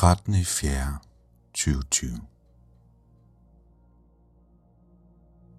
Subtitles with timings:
[0.00, 0.34] 13.
[0.34, 0.98] i 4.
[1.54, 2.20] 2020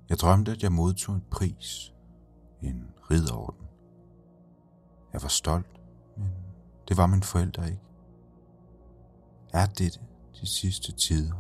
[0.10, 1.94] Jeg drømte, at jeg modtog en pris,
[2.62, 3.68] en ridderorden.
[5.14, 5.80] Jeg var stolt,
[6.18, 6.30] men
[6.88, 7.82] det var min forældre ikke.
[9.54, 10.02] Er det
[10.42, 11.36] de sidste tider?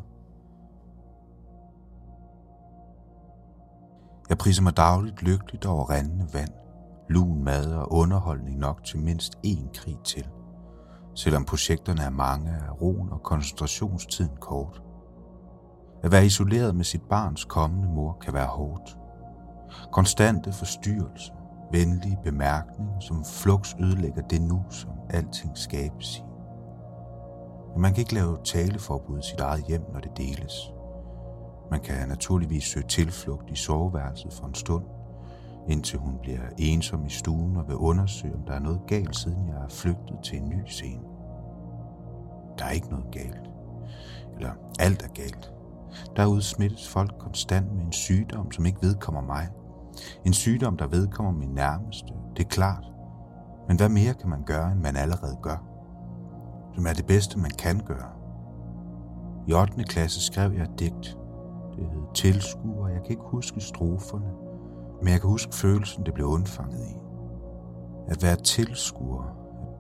[4.30, 6.54] Jeg priser mig dagligt lykkeligt over rendende vand,
[7.09, 10.27] lun mad og underholdning nok til mindst én krig til–
[11.16, 14.82] selvom projekterne er mange, er roen og koncentrationstiden kort.
[16.04, 18.98] At være isoleret med sit barns kommende mor kan være hårdt.
[19.92, 21.34] Konstante forstyrrelser,
[21.72, 26.24] venlige bemærkninger, som flux ødelægger det nu, som alting skabes i.
[27.73, 30.54] Men man kan ikke lave taleforbud i sit eget hjem, når det deles.
[31.72, 34.84] Man kan naturligvis søge tilflugt i soveværelset for en stund,
[35.67, 39.48] indtil hun bliver ensom i stuen og vil undersøge, om der er noget galt, siden
[39.48, 41.03] jeg er flygtet til en ny scene.
[42.59, 43.50] Der er ikke noget galt.
[44.36, 45.53] Eller alt er galt.
[46.16, 49.48] Der udsmittes folk konstant med en sygdom, som ikke vedkommer mig.
[50.26, 52.14] En sygdom, der vedkommer min nærmeste.
[52.38, 52.86] Det er klart.
[53.68, 55.64] Men hvad mere kan man gøre, end man allerede gør?
[56.75, 58.09] Som er det bedste, man kan gøre.
[59.48, 59.84] I 8.
[59.84, 61.18] klasse skrev jeg et digt.
[61.75, 64.31] Det hed Tilskuer, jeg kan ikke huske stroferne,
[65.02, 66.97] men jeg kan huske følelsen, det blev undfanget i.
[68.07, 69.23] At være tilskuer,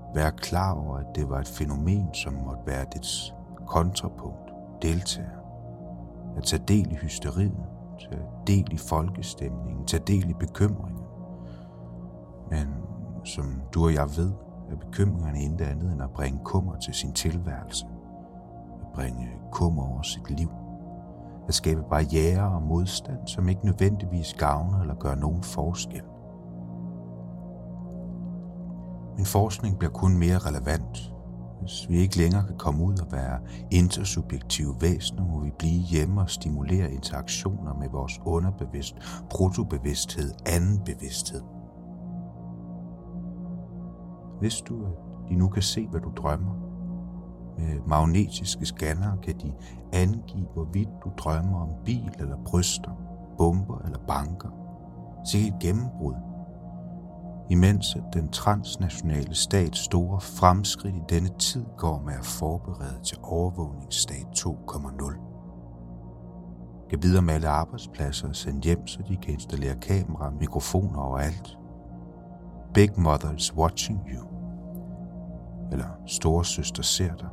[0.09, 3.33] at være klar over, at det var et fænomen, som måtte være dets
[3.67, 5.41] kontrapunkt, deltager.
[6.37, 7.65] At tage del i hysteriet,
[7.99, 11.03] tage del i folkestemningen, tage del i bekymringen.
[12.49, 12.67] Men
[13.23, 14.31] som du og jeg ved,
[14.71, 17.85] er bekymringerne intet andet end at bringe kummer til sin tilværelse.
[18.81, 20.49] At bringe kummer over sit liv
[21.47, 26.01] at skabe barriere og modstand, som ikke nødvendigvis gavner eller gør nogen forskel.
[29.17, 31.13] Min forskning bliver kun mere relevant,
[31.61, 33.39] hvis vi ikke længere kan komme ud og være
[33.71, 38.95] intersubjektive væsener, må vi blive hjemme og stimulere interaktioner med vores underbevidst,
[39.29, 41.41] protobevidsthed, anden bevidsthed.
[44.39, 44.91] Hvis du, at
[45.29, 46.70] de nu kan se, hvad du drømmer,
[47.61, 49.53] med magnetiske scanner kan de
[49.93, 52.91] angive, hvorvidt du drømmer om bil eller bryster,
[53.37, 54.49] bomber eller banker.
[55.25, 56.15] Se et gennembrud.
[57.49, 63.17] Imens at den transnationale stats store fremskridt i denne tid går med at forberede til
[63.23, 65.31] overvågningsstat 2.0.
[66.89, 70.99] Kan videre med alle arbejdspladser og sende hjem, så de kan installere kamera og mikrofoner
[70.99, 71.57] overalt.
[72.73, 74.27] Big Mother is watching you.
[75.71, 77.27] Eller storesøster ser dig.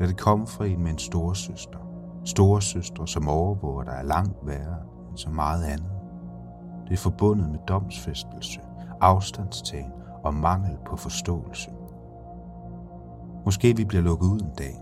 [0.00, 1.78] Lad det kom fra en med en storesøster.
[2.24, 4.76] Storesøstre, som overvåger dig er langt værre
[5.08, 5.92] end så meget andet.
[6.88, 8.60] Det er forbundet med domsfæstelse,
[9.00, 9.92] afstandstagen
[10.24, 11.70] og mangel på forståelse.
[13.44, 14.74] Måske vi bliver lukket ud en dag.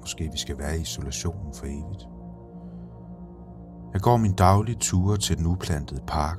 [0.00, 2.08] Måske vi skal være i isolationen for evigt.
[3.92, 6.38] Jeg går min daglige ture til den uplantede park,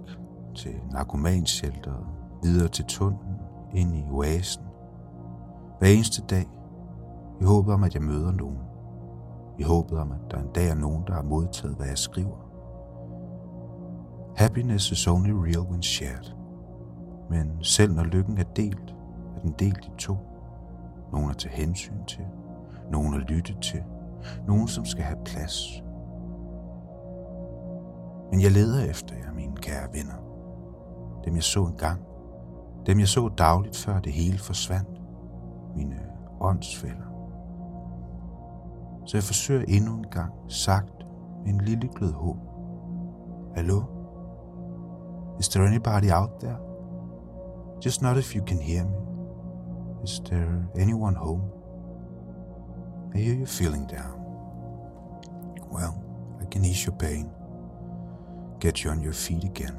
[0.55, 2.05] til narkomanshelteret,
[2.43, 3.35] videre til tunnelen,
[3.73, 4.63] ind i oasen.
[5.79, 6.47] Hver eneste dag
[7.41, 8.59] i håbet om, at jeg møder nogen.
[9.59, 12.45] I håbet om, at der en dag er nogen, der har modtaget, hvad jeg skriver.
[14.35, 16.35] Happiness is only real when shared.
[17.29, 18.95] Men selv når lykken er delt,
[19.35, 20.17] er den delt i to.
[21.11, 22.25] Nogen at tage hensyn til,
[22.91, 23.83] nogen at lytte til,
[24.47, 25.83] nogen som skal have plads.
[28.31, 30.15] Men jeg leder efter jer, mine kære venner.
[31.25, 32.01] Dem jeg så engang.
[32.85, 35.01] Dem jeg så dagligt, før det hele forsvandt.
[35.75, 35.95] Mine
[36.41, 37.14] åndsfælder.
[39.05, 41.05] Så jeg forsøger endnu en gang, sagt
[41.45, 42.37] med en lille glød håb.
[43.55, 43.83] Hallo?
[45.39, 46.57] Is there anybody out there?
[47.85, 48.97] Just not if you can hear me.
[50.03, 51.41] Is there anyone home?
[53.15, 54.19] I hear you feeling down.
[55.71, 55.93] Well,
[56.41, 57.29] I can ease your pain.
[58.59, 59.77] Get you on your feet again.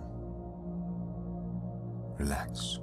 [2.18, 2.80] Relax.